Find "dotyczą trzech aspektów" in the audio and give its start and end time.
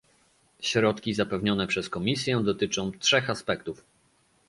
2.43-3.83